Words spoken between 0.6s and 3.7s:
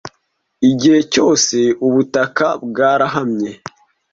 Igihe cyose ubutaka bwarohamye,